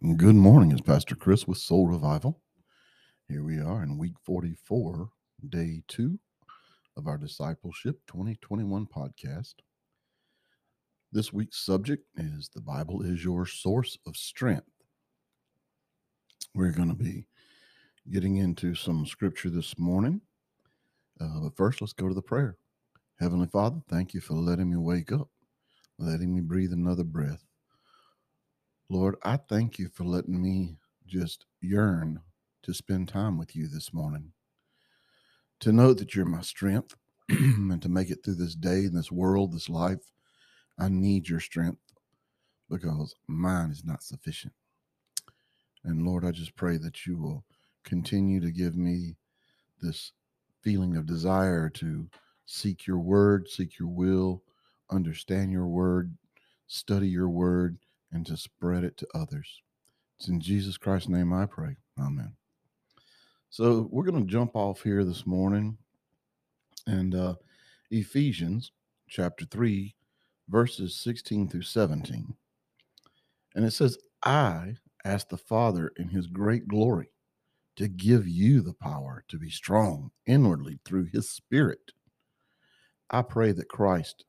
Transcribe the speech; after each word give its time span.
Good 0.00 0.36
morning, 0.36 0.70
it's 0.70 0.80
Pastor 0.80 1.16
Chris 1.16 1.48
with 1.48 1.58
Soul 1.58 1.88
Revival. 1.88 2.40
Here 3.28 3.42
we 3.42 3.58
are 3.58 3.82
in 3.82 3.98
week 3.98 4.12
44, 4.24 5.10
day 5.48 5.82
two 5.88 6.20
of 6.96 7.08
our 7.08 7.18
Discipleship 7.18 7.98
2021 8.06 8.86
podcast. 8.86 9.54
This 11.10 11.32
week's 11.32 11.58
subject 11.58 12.04
is 12.16 12.48
The 12.54 12.60
Bible 12.60 13.02
is 13.02 13.24
Your 13.24 13.44
Source 13.44 13.98
of 14.06 14.16
Strength. 14.16 14.70
We're 16.54 16.70
going 16.70 16.90
to 16.90 16.94
be 16.94 17.26
getting 18.08 18.36
into 18.36 18.76
some 18.76 19.04
scripture 19.04 19.50
this 19.50 19.76
morning. 19.80 20.20
Uh, 21.20 21.40
but 21.40 21.56
first, 21.56 21.80
let's 21.80 21.92
go 21.92 22.06
to 22.06 22.14
the 22.14 22.22
prayer. 22.22 22.56
Heavenly 23.18 23.48
Father, 23.48 23.80
thank 23.88 24.14
you 24.14 24.20
for 24.20 24.34
letting 24.34 24.70
me 24.70 24.76
wake 24.76 25.10
up, 25.10 25.28
letting 25.98 26.32
me 26.32 26.40
breathe 26.40 26.72
another 26.72 27.02
breath. 27.02 27.47
Lord, 28.90 29.16
I 29.22 29.36
thank 29.36 29.78
you 29.78 29.88
for 29.88 30.04
letting 30.04 30.40
me 30.40 30.78
just 31.06 31.44
yearn 31.60 32.20
to 32.62 32.72
spend 32.72 33.08
time 33.08 33.36
with 33.36 33.54
you 33.54 33.68
this 33.68 33.92
morning, 33.92 34.32
to 35.60 35.72
know 35.72 35.92
that 35.92 36.14
you're 36.14 36.24
my 36.24 36.40
strength, 36.40 36.96
and 37.28 37.82
to 37.82 37.90
make 37.90 38.10
it 38.10 38.24
through 38.24 38.36
this 38.36 38.54
day 38.54 38.86
and 38.86 38.96
this 38.96 39.12
world, 39.12 39.52
this 39.52 39.68
life. 39.68 40.12
I 40.78 40.88
need 40.88 41.28
your 41.28 41.40
strength 41.40 41.80
because 42.70 43.14
mine 43.26 43.70
is 43.70 43.84
not 43.84 44.02
sufficient. 44.02 44.54
And 45.84 46.06
Lord, 46.06 46.24
I 46.24 46.30
just 46.30 46.56
pray 46.56 46.78
that 46.78 47.06
you 47.06 47.18
will 47.18 47.44
continue 47.84 48.40
to 48.40 48.50
give 48.50 48.74
me 48.74 49.16
this 49.82 50.12
feeling 50.62 50.96
of 50.96 51.06
desire 51.06 51.68
to 51.70 52.08
seek 52.46 52.86
your 52.86 52.98
word, 52.98 53.48
seek 53.48 53.78
your 53.78 53.88
will, 53.88 54.42
understand 54.90 55.52
your 55.52 55.66
word, 55.66 56.16
study 56.66 57.08
your 57.08 57.28
word, 57.28 57.76
and 58.12 58.26
to 58.26 58.36
spread 58.36 58.84
it 58.84 58.96
to 58.98 59.08
others. 59.14 59.62
It's 60.18 60.28
in 60.28 60.40
Jesus 60.40 60.76
Christ's 60.76 61.08
name 61.08 61.32
I 61.32 61.46
pray. 61.46 61.76
Amen. 61.98 62.32
So 63.50 63.88
we're 63.90 64.04
going 64.04 64.26
to 64.26 64.30
jump 64.30 64.54
off 64.54 64.82
here 64.82 65.04
this 65.04 65.26
morning 65.26 65.78
and 66.86 67.14
uh, 67.14 67.34
Ephesians 67.90 68.72
chapter 69.08 69.44
3, 69.44 69.94
verses 70.48 70.96
16 70.96 71.48
through 71.48 71.62
17. 71.62 72.34
And 73.54 73.64
it 73.64 73.72
says, 73.72 73.98
I 74.22 74.74
ask 75.04 75.28
the 75.28 75.36
Father 75.38 75.92
in 75.96 76.08
his 76.08 76.26
great 76.26 76.68
glory 76.68 77.10
to 77.76 77.88
give 77.88 78.26
you 78.26 78.60
the 78.60 78.74
power 78.74 79.24
to 79.28 79.38
be 79.38 79.50
strong 79.50 80.10
inwardly 80.26 80.80
through 80.84 81.04
his 81.12 81.30
Spirit. 81.30 81.92
I 83.10 83.22
pray 83.22 83.52
that 83.52 83.68
Christ 83.68 84.24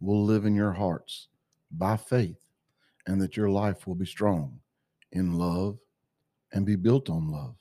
will 0.00 0.24
live 0.24 0.44
in 0.44 0.54
your 0.54 0.72
hearts 0.72 1.28
by 1.70 1.96
faith 1.96 2.47
and 3.08 3.22
that 3.22 3.38
your 3.38 3.48
life 3.48 3.86
will 3.86 3.94
be 3.94 4.04
strong 4.04 4.60
in 5.12 5.32
love 5.32 5.78
and 6.52 6.66
be 6.66 6.76
built 6.76 7.08
on 7.08 7.30
love. 7.30 7.56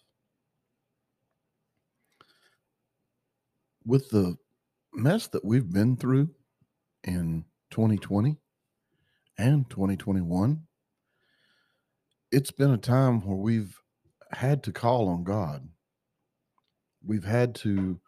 With 3.85 4.09
the 4.09 4.35
mess 4.93 5.27
that 5.27 5.45
we've 5.45 5.71
been 5.71 5.95
through 5.95 6.31
in 7.05 7.45
2020 7.71 8.35
and 9.37 9.69
2021, 9.69 10.63
it's 12.33 12.51
been 12.51 12.71
a 12.71 12.77
time 12.77 13.25
where 13.25 13.37
we've 13.37 13.79
had 14.33 14.63
to 14.63 14.73
call 14.73 15.07
on 15.07 15.23
God. 15.23 15.69
We've 17.01 17.23
had 17.23 17.55
to 17.55 18.01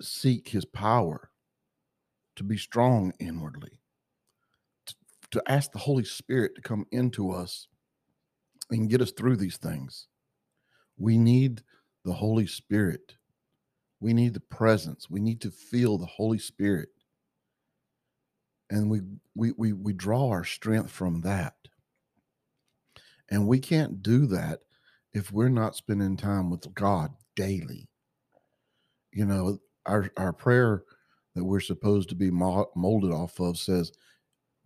seek 0.00 0.48
his 0.48 0.64
power 0.64 1.28
to 2.36 2.44
be 2.44 2.56
strong 2.56 3.12
inwardly 3.20 3.77
to 5.30 5.42
ask 5.46 5.72
the 5.72 5.78
Holy 5.78 6.04
Spirit 6.04 6.54
to 6.56 6.62
come 6.62 6.86
into 6.90 7.30
us 7.30 7.68
and 8.70 8.90
get 8.90 9.00
us 9.00 9.12
through 9.12 9.36
these 9.36 9.56
things. 9.56 10.08
We 10.96 11.18
need 11.18 11.62
the 12.04 12.14
Holy 12.14 12.46
Spirit. 12.46 13.14
We 14.00 14.12
need 14.12 14.34
the 14.34 14.40
presence. 14.40 15.10
We 15.10 15.20
need 15.20 15.40
to 15.42 15.50
feel 15.50 15.98
the 15.98 16.06
Holy 16.06 16.38
Spirit. 16.38 16.88
And 18.70 18.90
we 18.90 19.00
we 19.34 19.52
we 19.56 19.72
we 19.72 19.92
draw 19.92 20.28
our 20.28 20.44
strength 20.44 20.90
from 20.90 21.22
that. 21.22 21.54
And 23.30 23.46
we 23.46 23.58
can't 23.58 24.02
do 24.02 24.26
that 24.26 24.60
if 25.12 25.32
we're 25.32 25.48
not 25.48 25.76
spending 25.76 26.16
time 26.16 26.50
with 26.50 26.74
God 26.74 27.12
daily. 27.34 27.88
You 29.12 29.24
know, 29.26 29.58
our 29.86 30.10
our 30.16 30.32
prayer 30.32 30.84
that 31.34 31.44
we're 31.44 31.60
supposed 31.60 32.08
to 32.10 32.14
be 32.14 32.30
molded 32.30 33.12
off 33.12 33.38
of 33.40 33.58
says, 33.58 33.92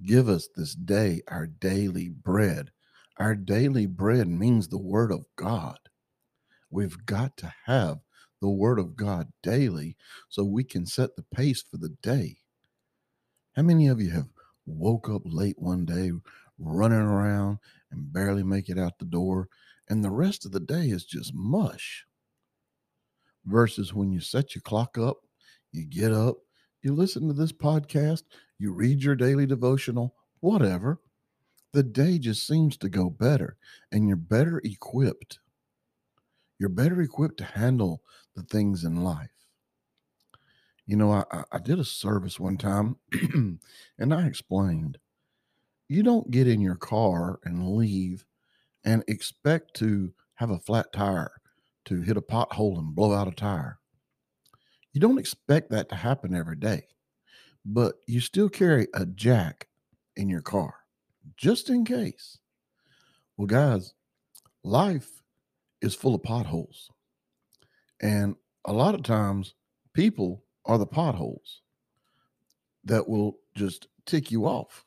Give 0.04 0.28
us 0.28 0.48
this 0.56 0.74
day 0.74 1.22
our 1.28 1.46
daily 1.46 2.08
bread. 2.08 2.70
Our 3.18 3.34
daily 3.34 3.86
bread 3.86 4.26
means 4.26 4.68
the 4.68 4.78
Word 4.78 5.12
of 5.12 5.26
God. 5.36 5.78
We've 6.70 6.96
got 7.06 7.36
to 7.38 7.52
have 7.66 7.98
the 8.40 8.48
Word 8.48 8.78
of 8.78 8.96
God 8.96 9.28
daily 9.42 9.96
so 10.28 10.44
we 10.44 10.64
can 10.64 10.86
set 10.86 11.14
the 11.14 11.24
pace 11.34 11.62
for 11.62 11.76
the 11.76 11.94
day. 12.02 12.38
How 13.54 13.62
many 13.62 13.86
of 13.86 14.00
you 14.00 14.10
have 14.10 14.28
woke 14.66 15.08
up 15.08 15.22
late 15.24 15.58
one 15.58 15.84
day, 15.84 16.10
running 16.58 16.98
around 16.98 17.58
and 17.90 18.12
barely 18.12 18.42
make 18.42 18.69
it 18.69 18.78
out 18.78 18.98
the 18.98 19.04
door, 19.04 19.48
and 19.88 20.02
the 20.02 20.10
rest 20.10 20.44
of 20.44 20.52
the 20.52 20.60
day 20.60 20.86
is 20.86 21.04
just 21.04 21.32
mush? 21.34 22.06
Versus 23.44 23.92
when 23.92 24.10
you 24.10 24.20
set 24.20 24.54
your 24.54 24.62
clock 24.62 24.96
up, 24.96 25.19
you 25.70 25.84
get 25.84 26.12
up, 26.12 26.38
you 26.82 26.94
listen 26.94 27.28
to 27.28 27.34
this 27.34 27.52
podcast, 27.52 28.22
you 28.62 28.73
read 28.73 29.03
your 29.03 29.17
daily 29.17 29.45
devotional, 29.45 30.15
whatever, 30.39 31.00
the 31.73 31.83
day 31.83 32.17
just 32.17 32.47
seems 32.47 32.77
to 32.77 32.89
go 32.89 33.11
better 33.11 33.56
and 33.91 34.06
you're 34.06 34.17
better 34.17 34.61
equipped. 34.62 35.41
You're 36.61 36.69
better 36.69 37.00
equipped 37.03 37.39
to 37.39 37.45
handle 37.45 38.03
the 38.37 38.45
things 38.45 38.84
in 38.84 39.03
life. 39.03 39.31
You 40.87 40.97
know, 40.97 41.11
I, 41.11 41.25
I 41.50 41.59
did 41.59 41.81
a 41.81 41.84
service 41.84 42.39
one 42.39 42.56
time 42.56 42.97
and 43.99 44.15
I 44.15 44.27
explained 44.27 44.99
you 45.89 46.05
don't 46.05 46.31
get 46.31 46.47
in 46.47 46.61
your 46.61 46.77
car 46.77 47.41
and 47.44 47.75
leave 47.75 48.25
and 48.84 49.03
expect 49.09 49.75
to 49.75 50.12
have 50.34 50.50
a 50.50 50.61
flat 50.61 50.93
tire 50.93 51.33
to 51.87 52.00
hit 52.00 52.17
a 52.17 52.23
pothole 52.23 52.79
and 52.79 52.94
blow 52.94 53.12
out 53.12 53.27
a 53.27 53.33
tire. 53.33 53.81
You 54.93 55.00
don't 55.00 55.19
expect 55.19 55.71
that 55.71 55.89
to 55.89 55.97
happen 55.97 56.33
every 56.33 56.56
day, 56.56 56.87
but 57.65 57.97
you 58.06 58.21
still 58.21 58.49
carry 58.49 58.89
a 58.95 59.06
jack 59.06 59.69
in 60.17 60.28
your 60.28 60.43
car 60.43 60.75
just 61.37 61.71
in 61.71 61.84
case. 61.84 62.39
Well, 63.37 63.47
guys, 63.47 63.95
life 64.65 65.23
is 65.81 65.95
full 65.95 66.15
of 66.15 66.23
potholes. 66.23 66.91
And 68.00 68.37
a 68.65 68.73
lot 68.73 68.95
of 68.95 69.03
times, 69.03 69.55
people 69.95 70.45
are 70.65 70.78
the 70.78 70.87
potholes 70.87 71.62
that 72.84 73.09
will 73.09 73.39
just 73.55 73.89
tick 74.06 74.31
you 74.31 74.47
off. 74.47 74.84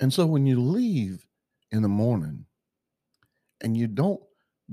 And 0.00 0.12
so 0.12 0.26
when 0.26 0.46
you 0.46 0.60
leave 0.60 1.26
in 1.72 1.82
the 1.82 1.88
morning 1.88 2.46
and 3.60 3.76
you 3.76 3.86
don't 3.86 4.20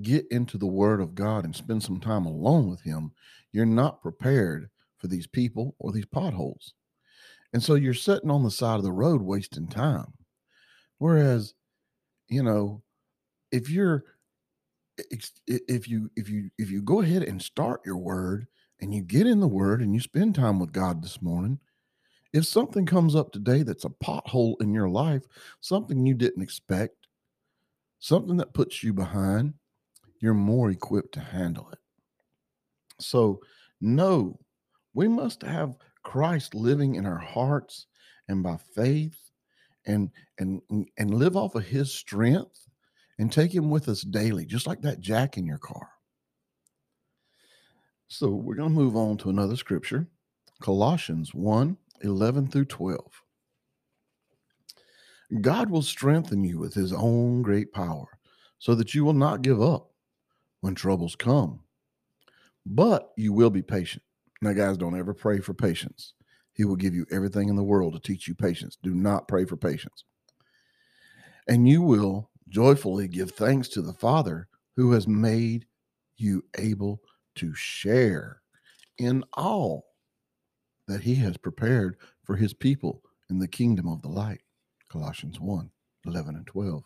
get 0.02 0.26
into 0.32 0.58
the 0.58 0.68
Word 0.68 1.02
of 1.02 1.16
God 1.16 1.46
and 1.46 1.56
spend 1.56 1.84
some 1.84 2.00
time 2.00 2.26
alone 2.26 2.70
with 2.70 2.82
Him, 2.82 3.12
you're 3.52 3.66
not 3.66 4.02
prepared 4.02 4.70
for 4.98 5.08
these 5.08 5.28
people 5.28 5.76
or 5.80 5.92
these 5.92 6.06
potholes. 6.06 6.74
And 7.54 7.62
so 7.62 7.76
you're 7.76 7.94
sitting 7.94 8.32
on 8.32 8.44
the 8.44 8.52
side 8.52 8.78
of 8.78 8.84
the 8.84 8.92
road 8.92 9.22
wasting 9.22 9.68
time. 9.68 10.14
Whereas, 10.98 11.54
you 12.28 12.44
know, 12.44 12.84
if 13.52 13.70
you're 13.70 14.04
if 15.48 15.88
you 15.88 16.10
if 16.16 16.30
you 16.30 16.50
if 16.58 16.70
you 16.70 16.82
go 16.82 17.02
ahead 17.02 17.24
and 17.24 17.42
start 17.42 17.82
your 17.86 17.98
word 17.98 18.48
and 18.80 18.94
you 18.94 19.02
get 19.02 19.28
in 19.28 19.40
the 19.40 19.48
word 19.48 19.82
and 19.82 19.94
you 19.94 20.00
spend 20.00 20.36
time 20.36 20.60
with 20.60 20.72
God 20.72 21.04
this 21.04 21.22
morning, 21.22 21.60
if 22.34 22.46
something 22.46 22.86
comes 22.86 23.16
up 23.16 23.32
today 23.32 23.64
that's 23.64 23.86
a 23.86 23.90
pothole 23.90 24.56
in 24.62 24.74
your 24.74 24.90
life, 24.90 25.24
something 25.60 26.06
you 26.06 26.14
didn't 26.14 26.44
expect, 26.44 27.08
something 28.00 28.38
that 28.38 28.54
puts 28.54 28.84
you 28.84 28.94
behind, 28.94 29.54
you're 30.20 30.34
more 30.34 30.70
equipped 30.70 31.14
to 31.14 31.20
handle 31.20 31.70
it. 31.72 31.80
So, 33.00 33.42
no, 33.82 34.40
we 34.94 35.08
must 35.08 35.42
have 35.42 35.76
Christ 36.12 36.54
living 36.54 36.96
in 36.96 37.06
our 37.06 37.18
hearts 37.18 37.88
and 38.28 38.44
by 38.44 38.58
faith 38.76 39.32
and 39.86 40.12
and 40.40 40.62
and 40.98 41.14
live 41.14 41.38
off 41.38 41.56
of 41.56 41.66
his 41.66 41.94
strength 41.94 42.68
and 43.18 43.32
take 43.32 43.56
him 43.56 43.70
with 43.70 43.88
us 43.88 44.02
daily, 44.02 44.46
just 44.46 44.68
like 44.68 44.82
that 44.82 45.00
jack 45.00 45.38
in 45.38 45.46
your 45.46 45.58
car. 45.58 45.88
So 48.10 48.28
we're 48.28 48.56
going 48.56 48.74
to 48.74 48.76
move 48.76 48.98
on 48.98 49.16
to 49.20 49.30
another 49.30 49.56
scripture, 49.56 50.06
Colossians 50.62 51.34
1 51.34 51.78
11 52.02 52.48
through 52.50 52.66
12. 52.66 53.00
God 55.40 55.70
will 55.70 55.82
strengthen 55.82 56.44
you 56.44 56.60
with 56.60 56.74
his 56.74 56.92
own 56.92 57.42
great 57.42 57.72
power 57.72 58.20
so 58.60 58.76
that 58.76 58.94
you 58.94 59.06
will 59.06 59.14
not 59.14 59.44
give 59.44 59.62
up 59.62 59.92
when 60.60 60.76
troubles 60.76 61.16
come. 61.16 61.62
But 62.66 63.14
you 63.16 63.32
will 63.32 63.50
be 63.50 63.62
patient. 63.62 64.04
Now, 64.42 64.54
guys, 64.54 64.78
don't 64.78 64.98
ever 64.98 65.14
pray 65.14 65.40
for 65.40 65.54
patience. 65.54 66.14
He 66.54 66.66
will 66.66 66.76
give 66.76 66.94
you 66.94 67.06
everything 67.12 67.50
in 67.50 67.56
the 67.56 67.64
world 67.64 67.94
to 67.94 68.00
teach 68.00 68.28
you 68.28 68.36
patience. 68.36 68.78
Do 68.82 68.94
not 68.94 69.28
pray 69.28 69.46
for 69.46 69.56
patience. 69.56 70.04
And 71.48 71.68
you 71.68 71.82
will 71.82 72.32
Joyfully 72.52 73.08
give 73.08 73.32
thanks 73.32 73.70
to 73.70 73.82
the 73.82 73.94
Father 73.94 74.50
who 74.76 74.92
has 74.92 75.08
made 75.08 75.66
you 76.18 76.44
able 76.58 77.02
to 77.36 77.54
share 77.56 78.42
in 78.98 79.24
all 79.34 79.86
that 80.88 81.02
he 81.02 81.16
has 81.16 81.38
prepared 81.38 81.96
for 82.24 82.36
his 82.36 82.54
people 82.54 83.02
in 83.30 83.40
the 83.40 83.48
kingdom 83.48 83.88
of 83.88 84.02
the 84.02 84.10
light. 84.10 84.42
Colossians 84.90 85.40
1 85.40 85.72
11 86.06 86.36
and 86.36 86.46
12. 86.46 86.84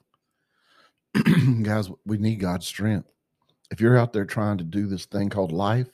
Guys, 1.63 1.89
we 2.05 2.19
need 2.19 2.39
God's 2.39 2.67
strength. 2.67 3.11
If 3.71 3.81
you're 3.81 3.97
out 3.97 4.13
there 4.13 4.25
trying 4.25 4.59
to 4.59 4.63
do 4.63 4.85
this 4.85 5.05
thing 5.05 5.29
called 5.29 5.51
life 5.51 5.89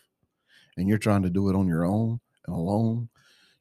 and 0.78 0.88
you're 0.88 0.98
trying 0.98 1.24
to 1.24 1.30
do 1.30 1.50
it 1.50 1.56
on 1.56 1.68
your 1.68 1.86
own 1.86 2.20
and 2.46 2.56
alone, 2.56 3.10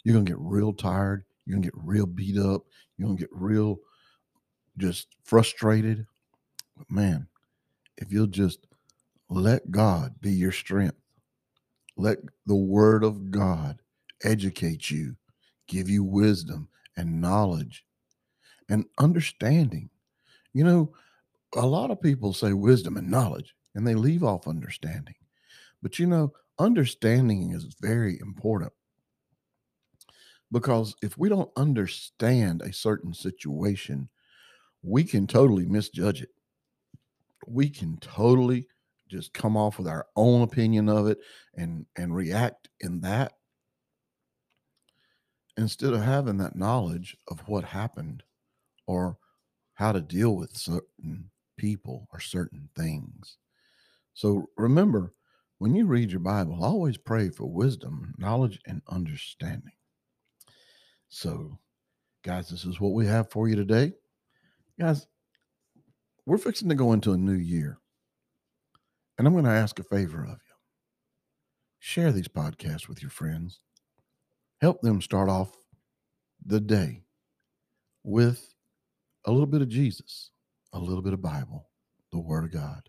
you're 0.04 0.14
going 0.14 0.24
to 0.24 0.30
get 0.30 0.40
real 0.40 0.72
tired. 0.72 1.24
You're 1.44 1.56
going 1.56 1.62
to 1.62 1.68
get 1.68 1.84
real 1.84 2.06
beat 2.06 2.38
up. 2.38 2.62
You're 2.96 3.08
going 3.08 3.18
to 3.18 3.22
get 3.22 3.30
real 3.32 3.80
just 4.78 5.08
frustrated. 5.24 6.06
But 6.76 6.90
man, 6.90 7.26
if 7.96 8.12
you'll 8.12 8.26
just 8.26 8.66
let 9.28 9.70
God 9.70 10.20
be 10.20 10.32
your 10.32 10.52
strength, 10.52 10.96
let 11.96 12.18
the 12.46 12.56
word 12.56 13.04
of 13.04 13.30
God 13.30 13.80
educate 14.24 14.90
you, 14.90 15.16
give 15.66 15.88
you 15.88 16.02
wisdom 16.02 16.68
and 16.96 17.20
knowledge 17.20 17.84
and 18.68 18.86
understanding. 18.98 19.90
You 20.52 20.64
know, 20.64 20.94
a 21.54 21.66
lot 21.66 21.90
of 21.90 22.00
people 22.00 22.32
say 22.32 22.52
wisdom 22.52 22.96
and 22.96 23.10
knowledge 23.10 23.54
and 23.74 23.86
they 23.86 23.94
leave 23.94 24.24
off 24.24 24.48
understanding. 24.48 25.14
But 25.82 25.98
you 25.98 26.06
know, 26.06 26.32
understanding 26.60 27.52
is 27.52 27.74
very 27.80 28.18
important 28.20 28.72
because 30.52 30.94
if 31.02 31.16
we 31.16 31.28
don't 31.28 31.50
understand 31.56 32.62
a 32.62 32.72
certain 32.72 33.14
situation, 33.14 34.08
we 34.82 35.04
can 35.04 35.26
totally 35.26 35.66
misjudge 35.66 36.22
it. 36.22 36.30
We 37.46 37.70
can 37.70 37.96
totally 37.98 38.68
just 39.08 39.32
come 39.32 39.56
off 39.56 39.78
with 39.78 39.88
our 39.88 40.06
own 40.14 40.42
opinion 40.42 40.88
of 40.88 41.08
it 41.08 41.18
and 41.54 41.86
and 41.96 42.14
react 42.14 42.68
in 42.80 43.00
that 43.00 43.32
instead 45.56 45.92
of 45.92 46.02
having 46.02 46.36
that 46.38 46.56
knowledge 46.56 47.16
of 47.28 47.40
what 47.48 47.64
happened 47.64 48.22
or 48.86 49.18
how 49.74 49.92
to 49.92 50.00
deal 50.00 50.36
with 50.36 50.56
certain 50.56 51.30
people 51.56 52.06
or 52.12 52.20
certain 52.20 52.68
things. 52.76 53.36
So 54.14 54.48
remember, 54.56 55.12
when 55.60 55.74
you 55.74 55.84
read 55.84 56.10
your 56.10 56.20
Bible, 56.20 56.64
always 56.64 56.96
pray 56.96 57.28
for 57.28 57.44
wisdom, 57.44 58.14
knowledge, 58.16 58.58
and 58.66 58.80
understanding. 58.88 59.74
So, 61.10 61.58
guys, 62.24 62.48
this 62.48 62.64
is 62.64 62.80
what 62.80 62.94
we 62.94 63.06
have 63.06 63.30
for 63.30 63.46
you 63.46 63.56
today. 63.56 63.92
Guys, 64.80 65.06
we're 66.24 66.38
fixing 66.38 66.70
to 66.70 66.74
go 66.74 66.94
into 66.94 67.12
a 67.12 67.18
new 67.18 67.34
year. 67.34 67.78
And 69.18 69.26
I'm 69.26 69.34
going 69.34 69.44
to 69.44 69.50
ask 69.50 69.78
a 69.78 69.82
favor 69.82 70.22
of 70.22 70.30
you. 70.30 70.54
Share 71.78 72.10
these 72.10 72.28
podcasts 72.28 72.88
with 72.88 73.02
your 73.02 73.10
friends. 73.10 73.60
Help 74.62 74.80
them 74.80 75.02
start 75.02 75.28
off 75.28 75.52
the 76.46 76.60
day 76.60 77.02
with 78.02 78.54
a 79.26 79.30
little 79.30 79.46
bit 79.46 79.60
of 79.60 79.68
Jesus, 79.68 80.30
a 80.72 80.78
little 80.78 81.02
bit 81.02 81.12
of 81.12 81.20
Bible, 81.20 81.68
the 82.12 82.18
Word 82.18 82.44
of 82.44 82.50
God. 82.50 82.88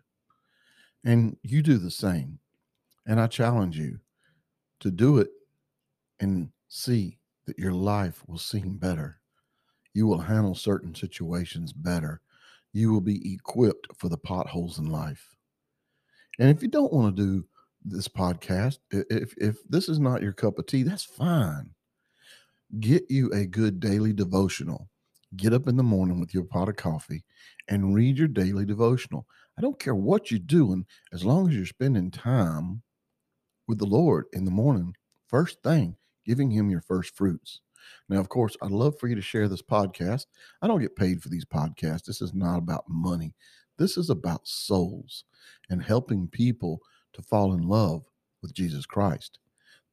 And 1.03 1.35
you 1.43 1.61
do 1.61 1.77
the 1.77 1.91
same. 1.91 2.39
And 3.05 3.19
I 3.19 3.27
challenge 3.27 3.77
you 3.77 3.99
to 4.79 4.91
do 4.91 5.17
it 5.17 5.29
and 6.19 6.49
see 6.67 7.17
that 7.45 7.57
your 7.57 7.73
life 7.73 8.23
will 8.27 8.37
seem 8.37 8.77
better. 8.77 9.19
You 9.93 10.07
will 10.07 10.19
handle 10.19 10.55
certain 10.55 10.95
situations 10.95 11.73
better. 11.73 12.21
You 12.73 12.93
will 12.93 13.01
be 13.01 13.33
equipped 13.33 13.87
for 13.97 14.07
the 14.07 14.17
potholes 14.17 14.77
in 14.77 14.85
life. 14.85 15.35
And 16.39 16.49
if 16.49 16.61
you 16.61 16.69
don't 16.69 16.93
want 16.93 17.15
to 17.15 17.21
do 17.21 17.45
this 17.83 18.07
podcast, 18.07 18.77
if 18.91 19.33
if 19.37 19.57
this 19.67 19.89
is 19.89 19.99
not 19.99 20.21
your 20.21 20.33
cup 20.33 20.57
of 20.59 20.67
tea, 20.67 20.83
that's 20.83 21.03
fine. 21.03 21.71
Get 22.79 23.03
you 23.09 23.31
a 23.33 23.45
good 23.45 23.79
daily 23.79 24.13
devotional. 24.13 24.87
Get 25.35 25.53
up 25.53 25.67
in 25.67 25.75
the 25.75 25.83
morning 25.83 26.19
with 26.19 26.33
your 26.33 26.43
pot 26.43 26.69
of 26.69 26.75
coffee 26.75 27.23
and 27.67 27.93
read 27.93 28.17
your 28.17 28.27
daily 28.27 28.65
devotional. 28.65 29.25
I 29.57 29.61
don't 29.61 29.79
care 29.79 29.95
what 29.95 30.31
you're 30.31 30.39
doing, 30.39 30.85
as 31.11 31.25
long 31.25 31.49
as 31.49 31.55
you're 31.55 31.65
spending 31.65 32.11
time 32.11 32.81
with 33.71 33.79
the 33.79 33.85
Lord 33.85 34.25
in 34.33 34.43
the 34.43 34.51
morning, 34.51 34.97
first 35.29 35.63
thing, 35.63 35.95
giving 36.25 36.51
Him 36.51 36.69
your 36.69 36.81
first 36.81 37.15
fruits. 37.15 37.61
Now, 38.09 38.19
of 38.19 38.27
course, 38.27 38.57
I'd 38.61 38.69
love 38.69 38.99
for 38.99 39.07
you 39.07 39.15
to 39.15 39.21
share 39.21 39.47
this 39.47 39.61
podcast. 39.61 40.25
I 40.61 40.67
don't 40.67 40.81
get 40.81 40.97
paid 40.97 41.23
for 41.23 41.29
these 41.29 41.45
podcasts. 41.45 42.03
This 42.03 42.21
is 42.21 42.33
not 42.33 42.57
about 42.57 42.83
money. 42.89 43.33
This 43.77 43.95
is 43.95 44.09
about 44.09 44.45
souls 44.45 45.23
and 45.69 45.81
helping 45.81 46.27
people 46.27 46.81
to 47.13 47.21
fall 47.21 47.53
in 47.53 47.61
love 47.61 48.03
with 48.41 48.53
Jesus 48.53 48.85
Christ. 48.85 49.39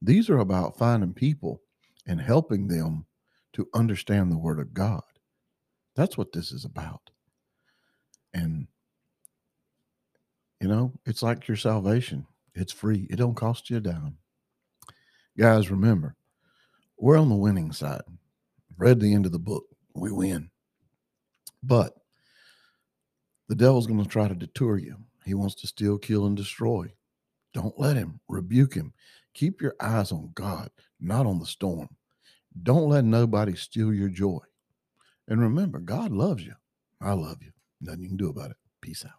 These 0.01 0.29
are 0.29 0.39
about 0.39 0.77
finding 0.77 1.13
people 1.13 1.61
and 2.05 2.19
helping 2.19 2.67
them 2.67 3.05
to 3.53 3.69
understand 3.73 4.29
the 4.29 4.37
Word 4.37 4.59
of 4.59 4.73
God. 4.73 5.03
That's 5.95 6.17
what 6.17 6.33
this 6.33 6.51
is 6.51 6.65
about. 6.65 7.11
And, 8.33 8.67
you 10.59 10.67
know, 10.67 10.91
it's 11.05 11.23
like 11.23 11.47
your 11.47 11.55
salvation. 11.55 12.27
It's 12.59 12.73
free. 12.73 13.07
It 13.09 13.15
don't 13.15 13.35
cost 13.35 13.69
you 13.69 13.77
a 13.77 13.79
dime. 13.79 14.17
Guys, 15.37 15.71
remember, 15.71 16.15
we're 16.97 17.17
on 17.17 17.29
the 17.29 17.35
winning 17.35 17.71
side. 17.71 18.01
Read 18.77 18.99
the 18.99 19.13
end 19.13 19.25
of 19.25 19.31
the 19.31 19.39
book. 19.39 19.63
We 19.95 20.11
win. 20.11 20.49
But 21.63 21.93
the 23.47 23.55
devil's 23.55 23.87
going 23.87 24.03
to 24.03 24.09
try 24.09 24.27
to 24.27 24.35
detour 24.35 24.77
you. 24.77 24.97
He 25.23 25.33
wants 25.33 25.55
to 25.55 25.67
steal, 25.67 25.97
kill, 25.97 26.25
and 26.25 26.35
destroy. 26.35 26.91
Don't 27.53 27.79
let 27.79 27.95
him. 27.95 28.19
Rebuke 28.27 28.73
him. 28.73 28.93
Keep 29.33 29.61
your 29.61 29.75
eyes 29.79 30.11
on 30.11 30.31
God, 30.35 30.69
not 30.99 31.25
on 31.25 31.39
the 31.39 31.45
storm. 31.45 31.87
Don't 32.61 32.89
let 32.89 33.05
nobody 33.05 33.55
steal 33.55 33.93
your 33.93 34.09
joy. 34.09 34.39
And 35.29 35.39
remember, 35.39 35.79
God 35.79 36.11
loves 36.11 36.45
you. 36.45 36.55
I 37.01 37.13
love 37.13 37.37
you. 37.41 37.51
Nothing 37.79 38.01
you 38.01 38.07
can 38.09 38.17
do 38.17 38.29
about 38.29 38.51
it. 38.51 38.57
Peace 38.81 39.05
out. 39.05 39.18